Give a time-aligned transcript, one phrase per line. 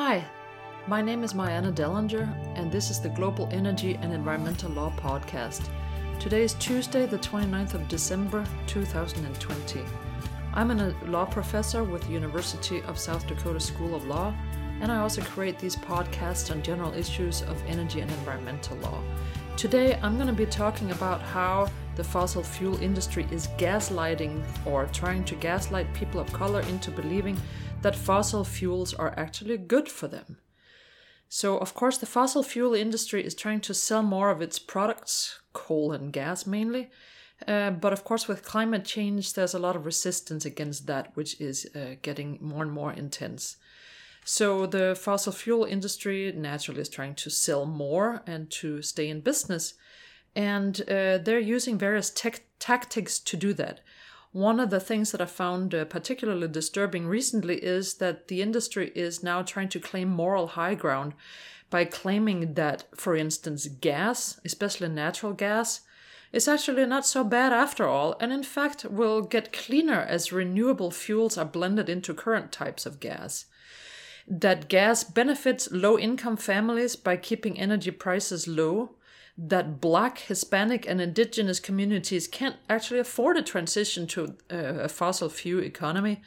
[0.00, 0.24] Hi,
[0.86, 5.68] my name is Myanna Dellinger, and this is the Global Energy and Environmental Law Podcast.
[6.20, 9.82] Today is Tuesday, the 29th of December, 2020.
[10.54, 14.32] I'm a law professor with the University of South Dakota School of Law,
[14.80, 19.02] and I also create these podcasts on general issues of energy and environmental law.
[19.56, 24.86] Today, I'm going to be talking about how the fossil fuel industry is gaslighting or
[24.92, 27.36] trying to gaslight people of color into believing
[27.82, 30.38] that fossil fuels are actually good for them.
[31.28, 35.40] So, of course, the fossil fuel industry is trying to sell more of its products,
[35.52, 36.90] coal and gas mainly.
[37.46, 41.40] Uh, but of course, with climate change, there's a lot of resistance against that, which
[41.40, 43.56] is uh, getting more and more intense.
[44.24, 49.20] So, the fossil fuel industry naturally is trying to sell more and to stay in
[49.20, 49.74] business.
[50.34, 53.80] And uh, they're using various tech tactics to do that.
[54.32, 58.92] One of the things that I found uh, particularly disturbing recently is that the industry
[58.94, 61.14] is now trying to claim moral high ground
[61.70, 65.80] by claiming that, for instance, gas, especially natural gas,
[66.32, 70.90] is actually not so bad after all, and in fact will get cleaner as renewable
[70.90, 73.46] fuels are blended into current types of gas.
[74.26, 78.90] That gas benefits low income families by keeping energy prices low,
[79.40, 85.28] that black, Hispanic, and indigenous communities can't actually afford a transition to uh, a fossil
[85.28, 86.20] fuel economy,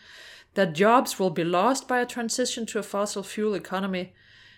[0.54, 4.14] that jobs will be lost by a transition to a fossil fuel economy,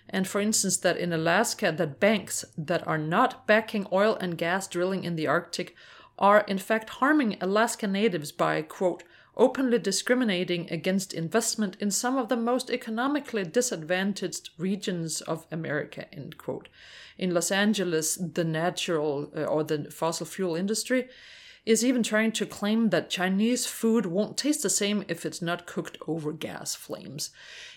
[0.08, 4.67] and for instance, that in Alaska, that banks that are not backing oil and gas
[4.67, 5.76] drilling in the Arctic
[6.20, 9.04] are in fact harming Alaska natives by, quote,
[9.36, 16.38] openly discriminating against investment in some of the most economically disadvantaged regions of America, end
[16.38, 16.70] quote
[17.17, 21.08] in Los Angeles, the natural uh, or the fossil fuel industry
[21.66, 25.66] is even trying to claim that Chinese food won't taste the same if it's not
[25.66, 27.30] cooked over gas flames.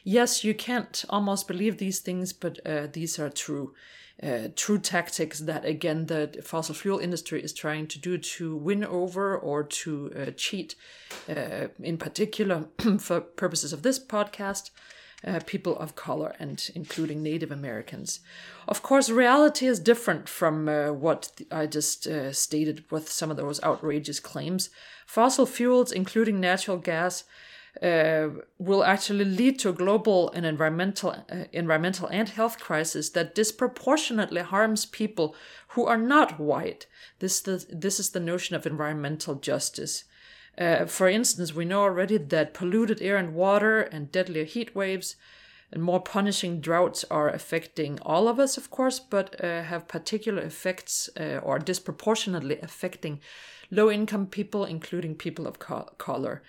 [0.02, 3.74] Yes, you can't almost believe these things, but uh, these are true.
[4.22, 8.82] Uh, true tactics that again the fossil fuel industry is trying to do to win
[8.82, 10.74] over or to uh, cheat
[11.28, 12.66] uh, in particular
[12.98, 14.70] for purposes of this podcast
[15.24, 18.20] uh, people of color and including Native Americans.
[18.68, 23.36] Of course, reality is different from uh, what I just uh, stated with some of
[23.36, 24.70] those outrageous claims.
[25.06, 27.24] Fossil fuels, including natural gas,
[27.82, 28.28] uh,
[28.58, 34.40] will actually lead to a global and environmental, uh, environmental and health crisis that disproportionately
[34.40, 35.34] harms people
[35.68, 36.86] who are not white.
[37.18, 40.04] This, the, this is the notion of environmental justice.
[40.58, 45.16] Uh, for instance, we know already that polluted air and water and deadlier heat waves
[45.72, 50.42] and more punishing droughts are affecting all of us, of course, but uh, have particular
[50.42, 53.20] effects uh, or disproportionately affecting
[53.70, 56.42] low income people, including people of co- color.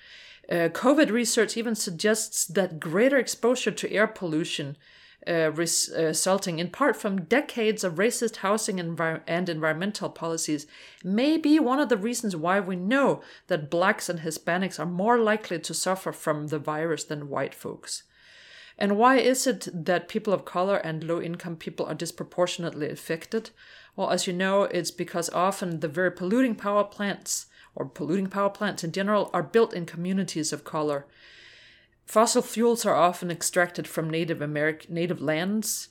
[0.50, 4.78] Uh, COVID research even suggests that greater exposure to air pollution
[5.28, 10.68] uh, uh, resulting in part from decades of racist housing envir- and environmental policies,
[11.04, 15.18] may be one of the reasons why we know that blacks and Hispanics are more
[15.20, 18.04] likely to suffer from the virus than white folks.
[18.78, 23.50] And why is it that people of color and low income people are disproportionately affected?
[23.96, 28.52] Well, as you know, it's because often the very polluting power plants, or polluting power
[28.52, 31.08] plants in general, are built in communities of color.
[32.08, 35.90] Fossil fuels are often extracted from Native American native lands.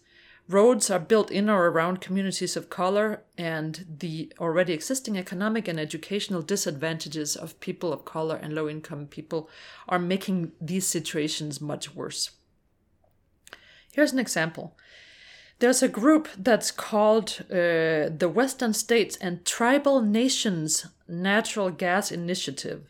[0.48, 5.78] Roads are built in or around communities of color, and the already existing economic and
[5.78, 9.50] educational disadvantages of people of color and low income people
[9.88, 12.30] are making these situations much worse.
[13.92, 14.74] Here's an example.
[15.58, 22.86] There's a group that's called uh, the Western States and Tribal Nations Natural Gas Initiative.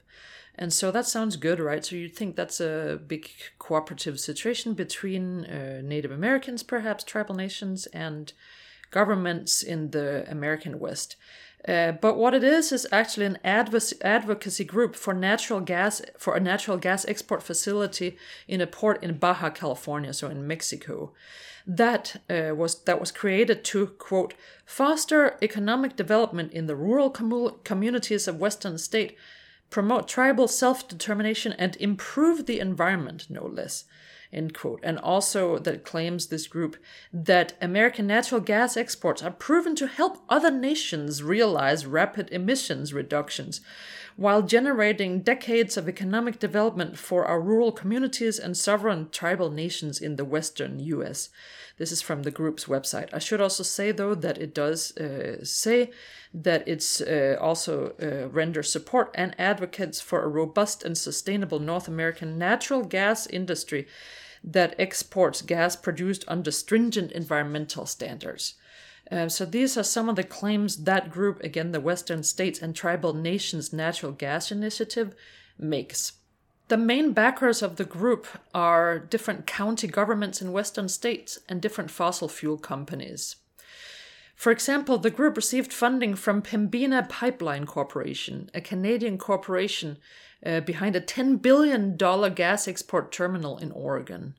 [0.59, 1.85] And so that sounds good, right?
[1.85, 7.87] So you'd think that's a big cooperative situation between uh, Native Americans, perhaps tribal nations,
[7.87, 8.33] and
[8.91, 11.17] governments in the American West.
[11.67, 16.41] Uh, but what it is is actually an advocacy group for natural gas for a
[16.41, 21.13] natural gas export facility in a port in Baja California, so in Mexico.
[21.67, 27.57] That uh, was that was created to quote foster economic development in the rural com-
[27.65, 29.17] communities of Western state
[29.71, 33.85] promote tribal self determination, and improve the environment, no less.
[34.33, 34.81] End quote.
[34.83, 36.77] And also, that claims this group
[37.13, 43.61] that American natural gas exports are proven to help other nations realize rapid emissions reductions
[44.17, 50.17] while generating decades of economic development for our rural communities and sovereign tribal nations in
[50.17, 51.29] the western US.
[51.77, 53.11] This is from the group's website.
[53.13, 55.91] I should also say, though, that it does uh, say
[56.37, 61.89] that it's uh, also uh, renders support and advocates for a robust and sustainable North
[61.89, 63.87] American natural gas industry
[64.45, 68.55] that exports gas produced under stringent environmental standards.
[69.11, 72.77] Uh, so these are some of the claims that group, again, the Western States and
[72.77, 75.15] Tribal Nations Natural Gas Initiative,
[75.59, 76.13] makes.
[76.69, 81.91] The main backers of the group are different county governments in Western states and different
[81.91, 83.37] fossil fuel companies.
[84.37, 89.97] For example, the group received funding from Pembina Pipeline Corporation, a Canadian corporation
[90.45, 94.35] uh, behind a $10 billion gas export terminal in Oregon.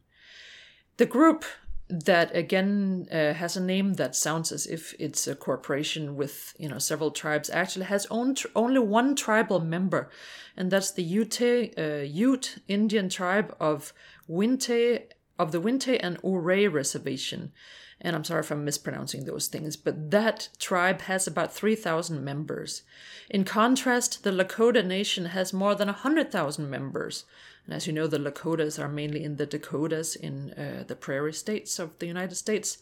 [0.98, 1.44] The group,
[1.90, 6.68] that again uh, has a name that sounds as if it's a corporation with you
[6.68, 10.10] know several tribes, actually has own tr- only one tribal member,
[10.58, 13.94] and that's the Ute, uh, Ute Indian tribe of
[14.28, 15.04] Uintah
[15.40, 17.54] of the Uintah and Ouray Reservation
[18.02, 22.84] and I'm sorry if I'm mispronouncing those things, but that tribe has about 3,000 members.
[23.30, 27.26] In contrast, the Lakota Nation has more than 100,000 members.
[27.66, 31.34] And as you know, the Lakotas are mainly in the Dakotas in uh, the prairie
[31.34, 32.78] states of the United States.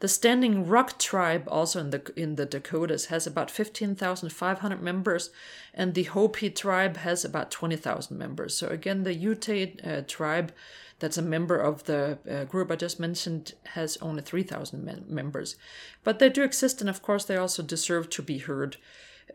[0.00, 5.28] The Standing Rock tribe, also in the in the Dakotas, has about 15,500 members,
[5.74, 8.56] and the Hopi tribe has about 20,000 members.
[8.56, 10.52] So again, the Ute uh, tribe
[11.00, 15.56] that's a member of the uh, group I just mentioned, has only 3,000 members.
[16.04, 18.76] But they do exist, and of course, they also deserve to be heard.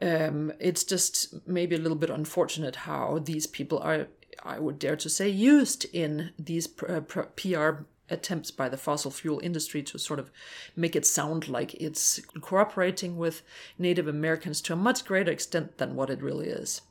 [0.02, 4.08] Um, it's just maybe a little bit unfortunate how these people are,
[4.44, 7.70] I would dare to say, used in these pr- pr- PR
[8.10, 10.30] attempts by the fossil fuel industry to sort of
[10.76, 13.42] make it sound like it's cooperating with
[13.80, 16.82] Native Americans to a much greater extent than what it really is.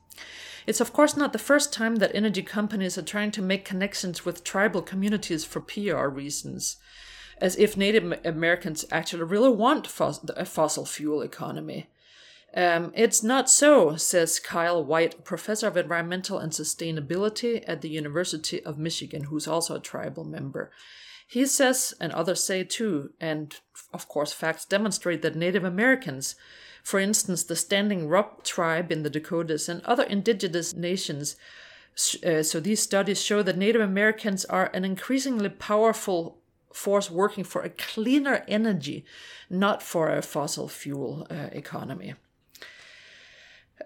[0.67, 4.25] It's of course not the first time that energy companies are trying to make connections
[4.25, 6.77] with tribal communities for PR reasons,
[7.39, 11.87] as if Native Americans actually really want a fossil fuel economy.
[12.55, 18.63] Um, it's not so, says Kyle Whyte, professor of environmental and sustainability at the University
[18.63, 20.71] of Michigan, who's also a tribal member.
[21.27, 23.53] He says, and others say too, and
[23.93, 26.35] of course, facts demonstrate that Native Americans
[26.85, 31.35] for instance, the Standing Rock tribe in the Dakotas and other indigenous nations.
[32.23, 36.37] Uh, so these studies show that Native Americans are an increasingly powerful
[36.71, 39.03] force working for a cleaner energy,
[39.49, 42.13] not for a fossil fuel uh, economy.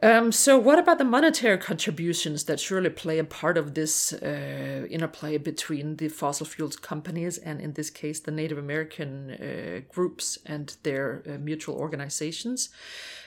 [0.02, 4.86] Um, so, what about the monetary contributions that surely play a part of this uh,
[4.90, 10.38] interplay between the fossil fuels companies and, in this case, the Native American uh, groups
[10.46, 12.70] and their uh, mutual organizations?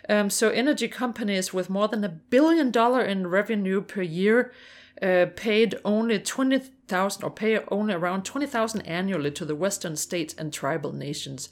[0.08, 4.52] Um, so, energy companies with more than a billion dollar in revenue per year
[5.02, 10.52] uh, paid only 20,000 or pay only around 20,000 annually to the Western states and
[10.52, 11.48] tribal nations.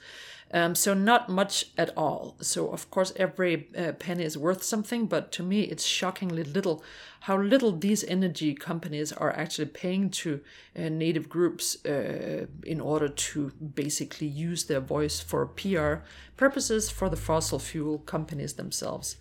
[0.52, 2.36] Um, so not much at all.
[2.40, 6.82] So of course every uh, penny is worth something, but to me it's shockingly little
[7.20, 10.40] how little these energy companies are actually paying to
[10.76, 15.96] uh, native groups uh, in order to basically use their voice for PR
[16.36, 19.16] purposes for the fossil fuel companies themselves.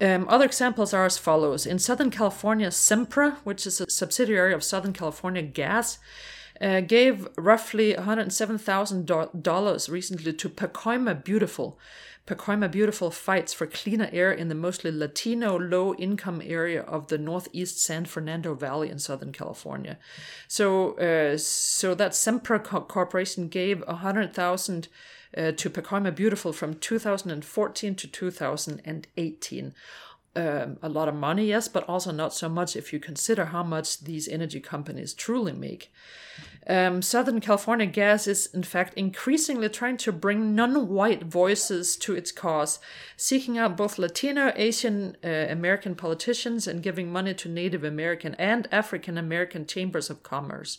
[0.00, 1.66] Um, other examples are as follows.
[1.66, 5.98] In Southern California, Sempra, which is a subsidiary of Southern California Gas,
[6.60, 11.78] uh, gave roughly $107,000 recently to Pacoima Beautiful.
[12.26, 17.18] Pacoima Beautiful fights for cleaner air in the mostly Latino low income area of the
[17.18, 19.98] northeast San Fernando Valley in Southern California.
[20.48, 24.88] So, uh, so that Sempra co- Corporation gave 100,000
[25.36, 29.74] uh, to Pacoima Beautiful from 2014 to 2018
[30.36, 33.62] um, a lot of money, yes, but also not so much if you consider how
[33.62, 35.92] much these energy companies truly make.
[36.66, 42.14] Um, Southern California Gas is, in fact, increasingly trying to bring non white voices to
[42.14, 42.78] its cause,
[43.16, 48.66] seeking out both Latino, Asian uh, American politicians and giving money to Native American and
[48.72, 50.78] African American chambers of commerce.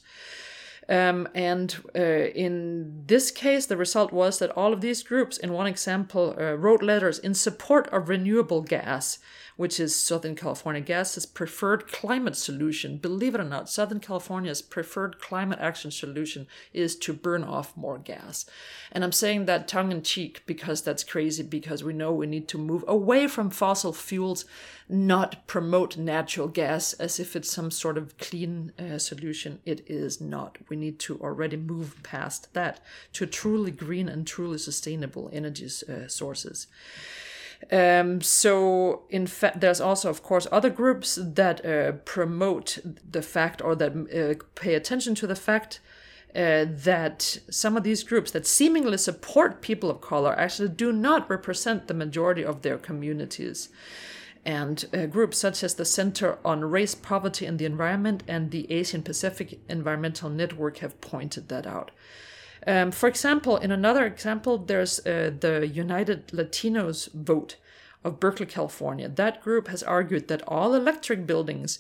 [0.88, 5.52] Um, and uh, in this case, the result was that all of these groups, in
[5.54, 9.20] one example, uh, wrote letters in support of renewable gas
[9.56, 12.98] which is Southern California Gas's preferred climate solution.
[12.98, 17.98] Believe it or not, Southern California's preferred climate action solution is to burn off more
[17.98, 18.46] gas.
[18.92, 22.48] And I'm saying that tongue in cheek because that's crazy, because we know we need
[22.50, 24.46] to move away from fossil fuels,
[24.90, 29.60] not promote natural gas as if it's some sort of clean uh, solution.
[29.66, 30.58] It is not.
[30.70, 32.82] We need to already move past that
[33.14, 36.68] to truly green and truly sustainable energy uh, sources.
[37.72, 42.78] Um, so, in fact, there's also, of course, other groups that uh, promote
[43.10, 45.80] the fact or that uh, pay attention to the fact
[46.36, 51.30] uh, that some of these groups that seemingly support people of color actually do not
[51.30, 53.70] represent the majority of their communities.
[54.46, 58.72] And uh, groups such as the Center on Race, Poverty, and the Environment and the
[58.72, 61.90] Asian Pacific Environmental Network have pointed that out.
[62.68, 67.58] Um, for example, in another example, there's uh, the United Latinos Vote
[68.04, 69.10] of Berkeley, California.
[69.10, 71.80] That group has argued that all electric buildings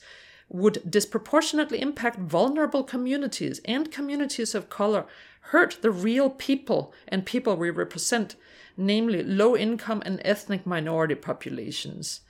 [0.50, 5.05] would disproportionately impact vulnerable communities and communities of color,
[5.51, 8.36] hurt the real people and people we represent,
[8.77, 12.22] namely low income and ethnic minority populations.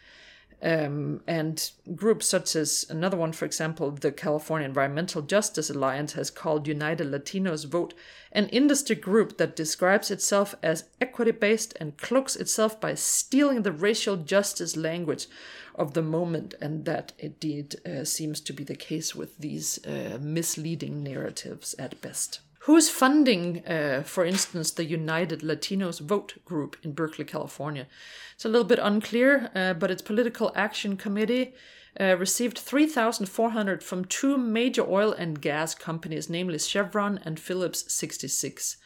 [0.66, 6.32] Um, and groups such as another one, for example, the California Environmental Justice Alliance has
[6.32, 7.94] called United Latinos Vote
[8.32, 13.72] an industry group that describes itself as equity based and cloaks itself by stealing the
[13.72, 15.28] racial justice language
[15.76, 16.56] of the moment.
[16.60, 22.02] And that indeed uh, seems to be the case with these uh, misleading narratives at
[22.02, 22.40] best.
[22.66, 27.86] Who's funding, uh, for instance, the United Latinos Vote group in Berkeley, California?
[28.34, 31.54] It's a little bit unclear, uh, but its political action committee
[32.00, 38.78] uh, received 3,400 from two major oil and gas companies, namely Chevron and Phillips 66.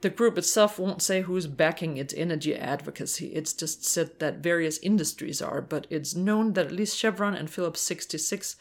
[0.00, 3.26] The group itself won't say who's backing its energy advocacy.
[3.26, 7.48] It's just said that various industries are, but it's known that at least Chevron and
[7.48, 8.56] Phillips 66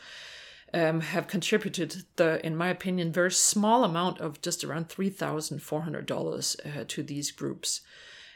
[0.73, 5.61] um, have contributed the, in my opinion, very small amount of just around three thousand
[5.61, 7.81] four hundred dollars uh, to these groups.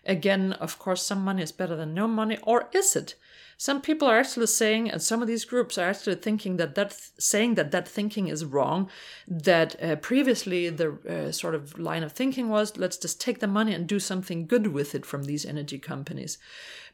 [0.06, 3.16] Again, of course, some money is better than no money, or is it?
[3.58, 6.94] Some people are actually saying, and some of these groups are actually thinking that that
[7.18, 8.90] saying that that thinking is wrong.
[9.28, 13.48] That uh, previously the uh, sort of line of thinking was, let's just take the
[13.48, 16.38] money and do something good with it from these energy companies.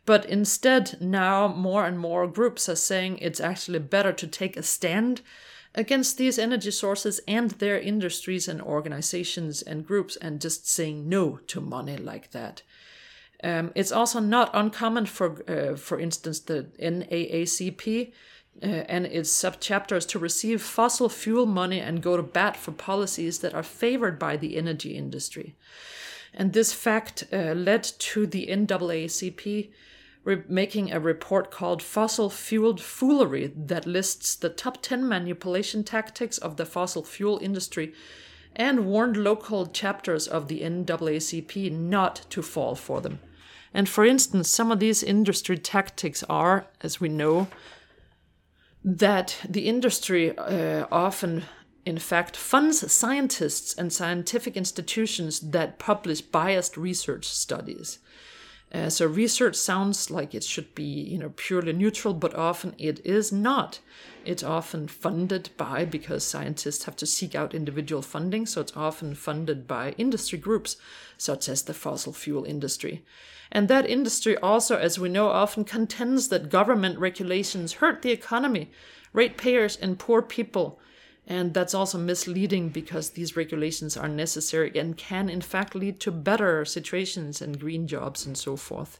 [0.05, 4.63] But instead, now more and more groups are saying it's actually better to take a
[4.63, 5.21] stand
[5.75, 11.37] against these energy sources and their industries and organizations and groups and just saying no
[11.47, 12.61] to money like that.
[13.43, 18.11] Um, it's also not uncommon for, uh, for instance, the NAACP
[18.61, 23.39] uh, and its subchapters to receive fossil fuel money and go to bat for policies
[23.39, 25.55] that are favored by the energy industry.
[26.33, 29.71] And this fact uh, led to the NAACP
[30.23, 36.37] re- making a report called Fossil Fueled Foolery that lists the top 10 manipulation tactics
[36.37, 37.93] of the fossil fuel industry
[38.55, 43.19] and warned local chapters of the NAACP not to fall for them.
[43.73, 47.47] And for instance, some of these industry tactics are, as we know,
[48.83, 51.43] that the industry uh, often,
[51.85, 57.99] in fact, funds scientists and scientific institutions that publish biased research studies.
[58.73, 63.05] Uh, so research sounds like it should be, you know, purely neutral, but often it
[63.05, 63.79] is not.
[64.23, 69.13] It's often funded by because scientists have to seek out individual funding, so it's often
[69.13, 70.77] funded by industry groups
[71.17, 73.03] such as the fossil fuel industry.
[73.51, 78.71] And that industry also, as we know, often contends that government regulations hurt the economy,
[79.11, 80.79] ratepayers, and poor people
[81.27, 86.11] and that's also misleading because these regulations are necessary and can, in fact, lead to
[86.11, 88.99] better situations and green jobs and so forth.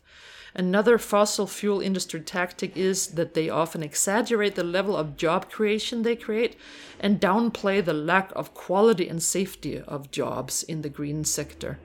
[0.54, 6.04] Another fossil fuel industry tactic is that they often exaggerate the level of job creation
[6.04, 6.58] they create
[7.00, 11.80] and downplay the lack of quality and safety of jobs in the green sector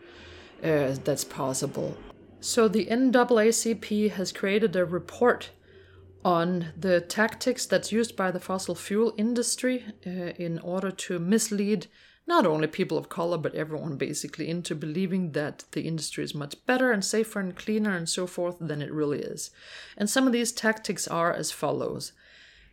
[0.62, 1.97] uh, that's possible.
[2.40, 5.50] So the NAACP has created a report
[6.26, 11.87] on the tactics that's used by the fossil fuel industry uh, in order to mislead
[12.26, 16.56] not only people of color but everyone basically into believing that the industry is much
[16.66, 19.52] better and safer and cleaner and so forth than it really is.
[19.97, 22.12] And some of these tactics are as follows.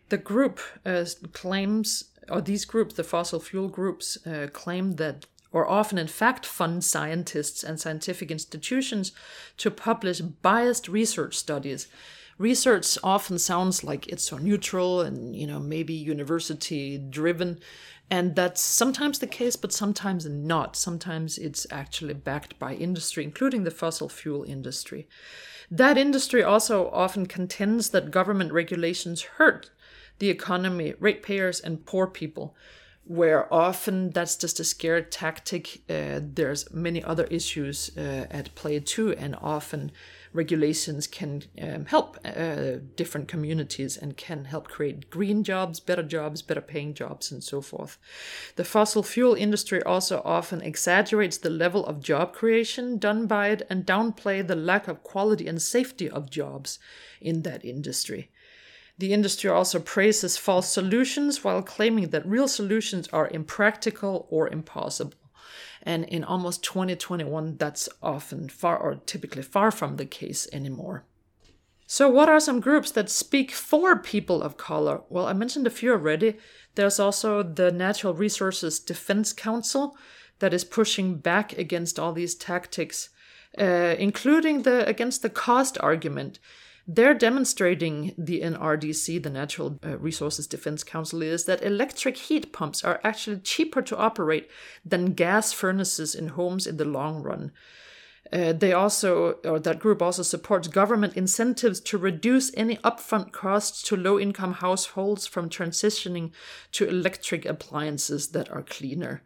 [0.09, 5.69] The group uh, claims, or these groups, the fossil fuel groups, uh, claim that or
[5.69, 9.11] often in fact fund scientists and scientific institutions
[9.57, 11.87] to publish biased research studies
[12.37, 17.59] research often sounds like it's so neutral and you know maybe university driven
[18.09, 20.75] and that's sometimes the case but sometimes not.
[20.75, 25.07] Sometimes it's actually backed by industry including the fossil fuel industry.
[25.71, 29.71] That industry also often contends that government regulations hurt
[30.19, 32.55] the economy ratepayers and poor people
[33.05, 38.79] where often that's just a scare tactic uh, there's many other issues uh, at play
[38.79, 39.91] too and often
[40.33, 46.41] regulations can um, help uh, different communities and can help create green jobs, better jobs,
[46.41, 47.97] better paying jobs, and so forth.
[48.55, 53.61] The fossil fuel industry also often exaggerates the level of job creation done by it
[53.69, 56.79] and downplay the lack of quality and safety of jobs
[57.21, 58.31] in that industry.
[59.03, 65.17] The industry also praises false solutions while claiming that real solutions are impractical or impossible.
[65.81, 71.03] And in almost 2021, that's often far or typically far from the case anymore.
[71.85, 75.01] So, what are some groups that speak for people of color?
[75.09, 76.37] Well, I mentioned a few already.
[76.75, 79.97] There's also the Natural Resources Defense Council
[80.39, 83.09] that is pushing back against all these tactics,
[83.59, 86.39] uh, including the against the cost argument.
[86.85, 92.83] They're demonstrating the NRDC, the Natural uh, Resources Defense Council, is that electric heat pumps
[92.83, 94.49] are actually cheaper to operate
[94.83, 97.51] than gas furnaces in homes in the long run.
[98.33, 103.81] Uh, they also, or that group also supports government incentives to reduce any upfront costs
[103.83, 106.31] to low income households from transitioning
[106.71, 109.21] to electric appliances that are cleaner.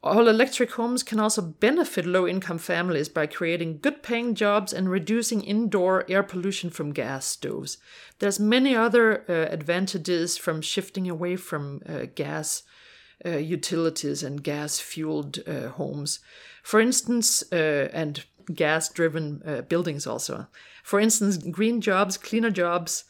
[0.00, 4.88] All electric homes can also benefit low income families by creating good paying jobs and
[4.88, 7.78] reducing indoor air pollution from gas stoves.
[8.20, 12.62] There's many other uh, advantages from shifting away from uh, gas
[13.26, 16.20] uh, utilities and gas fueled uh, homes.
[16.62, 18.24] For instance, uh, and
[18.54, 20.46] gas driven uh, buildings also.
[20.84, 23.04] For instance, green jobs, cleaner jobs.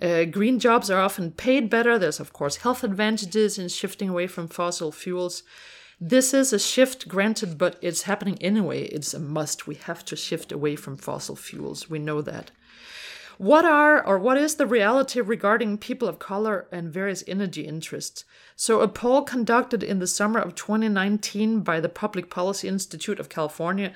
[0.00, 1.98] Uh, green jobs are often paid better.
[1.98, 5.42] There's, of course, health advantages in shifting away from fossil fuels.
[6.04, 8.86] This is a shift, granted, but it's happening anyway.
[8.86, 9.68] It's a must.
[9.68, 11.88] We have to shift away from fossil fuels.
[11.88, 12.50] We know that.
[13.38, 18.24] What are or what is the reality regarding people of color and various energy interests?
[18.56, 23.28] So, a poll conducted in the summer of 2019 by the Public Policy Institute of
[23.28, 23.92] California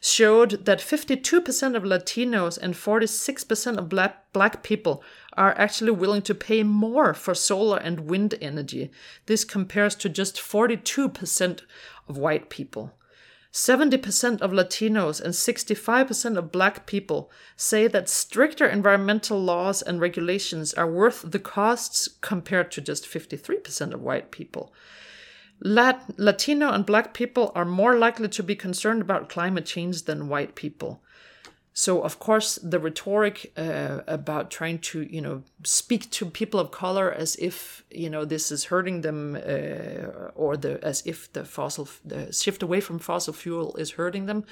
[0.00, 5.02] showed that 52% of Latinos and 46% of black, black people
[5.34, 8.90] are actually willing to pay more for solar and wind energy.
[9.26, 11.60] This compares to just 42%
[12.08, 12.94] of white people.
[13.52, 20.72] 70% of Latinos and 65% of Black people say that stricter environmental laws and regulations
[20.74, 24.72] are worth the costs compared to just 53% of white people.
[25.62, 30.28] Lat- Latino and Black people are more likely to be concerned about climate change than
[30.28, 31.02] white people.
[31.72, 36.72] So, of course, the rhetoric uh, about trying to, you know, speak to people of
[36.72, 41.44] color as if, you know, this is hurting them, uh, or the as if the
[41.44, 44.44] fossil the shift away from fossil fuel is hurting them,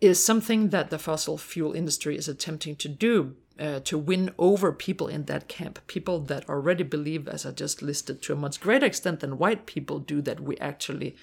[0.00, 4.72] is something that the fossil fuel industry is attempting to do uh, to win over
[4.72, 8.60] people in that camp, people that already believe, as I just listed, to a much
[8.60, 11.16] greater extent than white people do, that we actually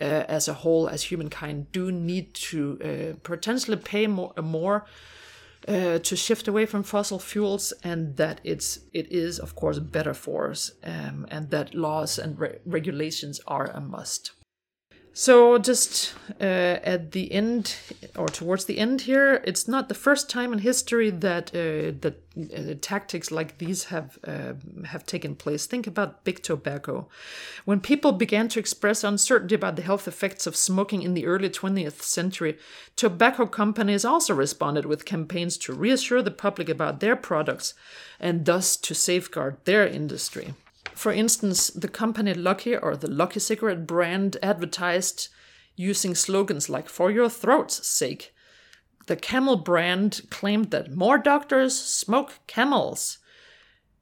[0.00, 4.86] uh, as a whole, as humankind, do need to uh, potentially pay more, more
[5.68, 10.14] uh, to shift away from fossil fuels, and that it's it is of course better
[10.14, 14.32] for us, um, and that laws and re- regulations are a must.
[15.14, 17.76] So, just uh, at the end,
[18.16, 22.14] or towards the end here, it's not the first time in history that uh, that
[22.34, 24.54] uh, tactics like these have uh,
[24.86, 25.66] have taken place.
[25.66, 27.08] Think about big tobacco.
[27.66, 31.50] When people began to express uncertainty about the health effects of smoking in the early
[31.50, 32.56] 20th century,
[32.96, 37.74] tobacco companies also responded with campaigns to reassure the public about their products,
[38.18, 40.54] and thus to safeguard their industry.
[40.94, 45.28] For instance, the company Lucky or the Lucky cigarette brand advertised
[45.76, 48.34] using slogans like for your throat's sake.
[49.06, 53.18] The Camel brand claimed that more doctors smoke camels.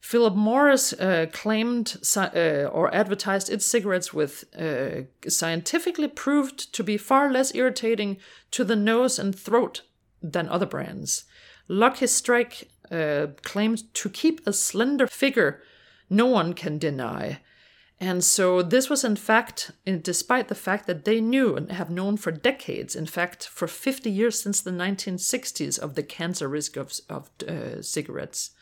[0.01, 6.97] Philip Morris uh, claimed uh, or advertised its cigarettes with uh, scientifically proved to be
[6.97, 8.17] far less irritating
[8.51, 9.83] to the nose and throat
[10.23, 11.25] than other brands.
[11.69, 15.63] Lucky Strike uh, claimed to keep a slender figure
[16.11, 17.39] no one can deny.
[18.03, 22.17] And so this was, in fact, despite the fact that they knew and have known
[22.17, 26.95] for decades, in fact, for 50 years since the 1960s, of the cancer risk of,
[27.11, 28.53] of uh, cigarettes.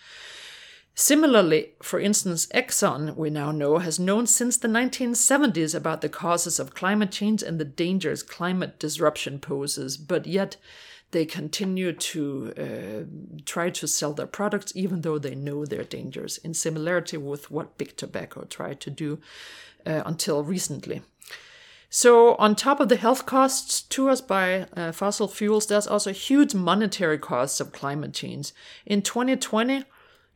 [0.96, 6.58] Similarly, for instance, Exxon, we now know, has known since the 1970s about the causes
[6.58, 10.56] of climate change and the dangers climate disruption poses, but yet
[11.10, 16.38] they continue to uh, try to sell their products even though they know their dangers,
[16.38, 19.18] in similarity with what big tobacco tried to do
[19.86, 21.02] uh, until recently.
[21.90, 26.12] So, on top of the health costs to us by uh, fossil fuels, there's also
[26.12, 28.52] huge monetary costs of climate change.
[28.84, 29.84] In 2020,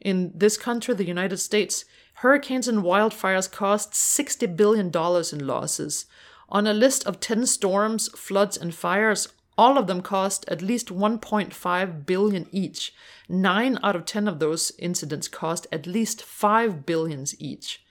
[0.00, 6.06] in this country, the United States, hurricanes and wildfires cost $60 billion in losses.
[6.48, 10.88] On a list of 10 storms, floods, and fires, all of them cost at least
[10.88, 12.94] 1.5 billion each.
[13.28, 17.84] 9 out of 10 of those incidents cost at least 5 billions each.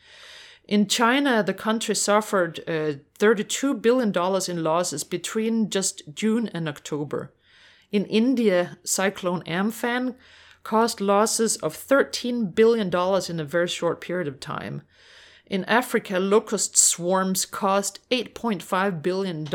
[0.68, 4.14] In China, the country suffered uh, $32 billion
[4.50, 7.34] in losses between just June and October.
[7.92, 10.16] In India, Cyclone Amphan
[10.64, 12.88] caused losses of $13 billion
[13.30, 14.84] in a very short period of time.
[15.52, 19.46] In Africa, locust swarms caused $8.5 billion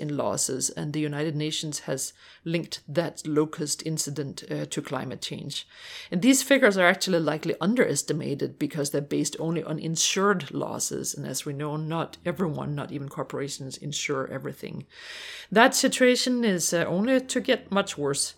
[0.00, 2.12] in losses, and the United Nations has
[2.44, 5.68] linked that locust incident uh, to climate change.
[6.10, 11.14] And these figures are actually likely underestimated because they're based only on insured losses.
[11.14, 14.84] And as we know, not everyone, not even corporations, insure everything.
[15.52, 18.34] That situation is uh, only to get much worse.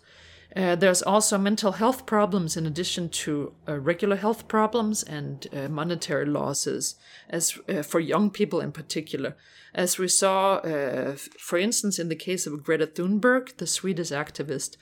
[0.55, 5.67] Uh, there's also mental health problems in addition to uh, regular health problems and uh,
[5.67, 6.95] monetary losses,
[7.29, 9.35] as uh, for young people in particular.
[9.75, 14.77] As we saw, uh, for instance, in the case of Greta Thunberg, the Swedish activist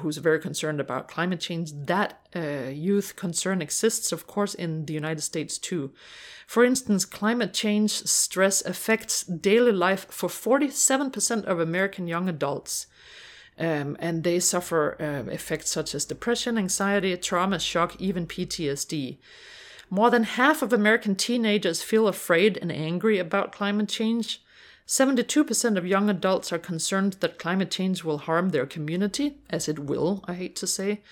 [0.00, 2.18] who's very concerned about climate change, that
[2.74, 5.92] youth concern exists, of course, in the United States too.
[6.48, 12.88] For instance, climate change stress affects daily life for 47% of American young adults.
[13.58, 19.18] Um, and they suffer uh, effects such as depression, anxiety, trauma, shock, even PTSD.
[19.90, 24.42] More than half of American teenagers feel afraid and angry about climate change.
[24.86, 29.78] 72% of young adults are concerned that climate change will harm their community, as it
[29.78, 31.02] will, I hate to say.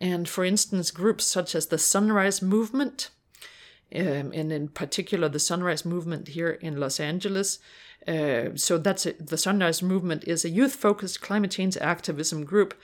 [0.00, 3.10] And for instance, groups such as the Sunrise Movement,
[3.94, 7.58] um, and in particular the Sunrise Movement here in Los Angeles,
[8.06, 12.74] uh, so that's a, the Sunrise Movement is a youth-focused climate change activism group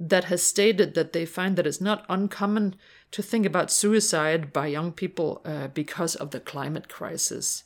[0.00, 2.74] that has stated that they find that it's not uncommon
[3.12, 7.64] to think about suicide by young people uh, because of the climate crisis.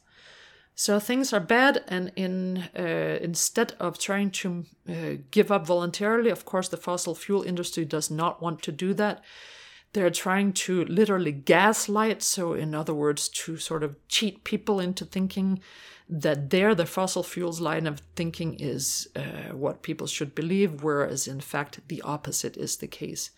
[0.74, 4.92] So things are bad, and in uh, instead of trying to uh,
[5.32, 9.24] give up voluntarily, of course, the fossil fuel industry does not want to do that.
[9.92, 15.04] They're trying to literally gaslight, so in other words, to sort of cheat people into
[15.04, 15.60] thinking
[16.08, 21.28] that there the fossil fuels line of thinking is uh, what people should believe, whereas
[21.28, 23.30] in fact the opposite is the case.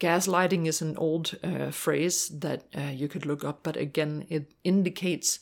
[0.00, 4.52] Gaslighting is an old uh, phrase that uh, you could look up, but again, it
[4.64, 5.40] indicates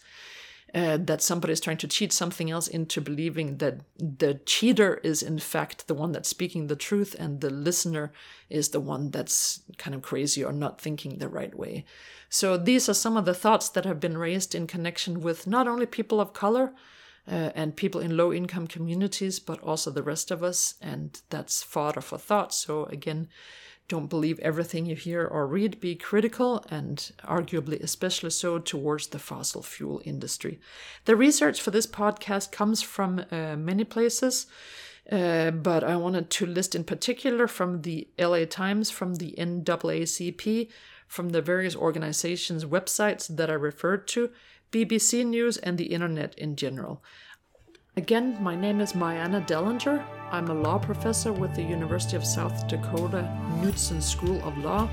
[0.75, 5.23] uh, that somebody is trying to cheat something else into believing that the cheater is
[5.23, 8.13] in fact the one that's speaking the truth and the listener
[8.51, 11.85] is the one that's kind of crazy or not thinking the right way.
[12.29, 15.69] So these are some of the thoughts that have been raised in connection with not
[15.69, 16.73] only people of color
[17.31, 20.75] uh, and people in low income communities, but also the rest of us.
[20.83, 22.53] And that's fodder for thought.
[22.53, 23.29] So again,
[23.88, 25.81] don't believe everything you hear or read.
[25.81, 30.59] Be critical and arguably especially so towards the fossil fuel industry.
[31.05, 34.47] The research for this podcast comes from uh, many places.
[35.11, 40.70] Uh, but I wanted to list in particular from the LA Times, from the NAACP,
[41.07, 44.31] from the various organizations' websites that I referred to,
[44.73, 47.03] BBC News, and the internet in general.
[47.97, 50.05] Again, my name is Myanna Dellinger.
[50.33, 53.23] I'm a law professor with the University of South Dakota
[53.61, 54.89] Knudson School of Law.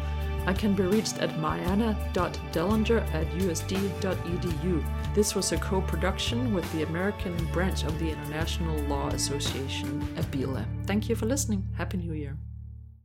[0.45, 5.15] I can be reached at myanna.dellinger at usd.edu.
[5.15, 10.63] This was a co production with the American branch of the International Law Association, ABILA.
[10.85, 11.67] Thank you for listening.
[11.77, 12.37] Happy New Year.